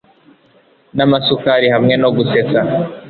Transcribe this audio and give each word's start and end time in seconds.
Namasukari 0.95 1.67
hamwe 1.75 1.93
no 2.01 2.09
gusetsa 2.15 2.59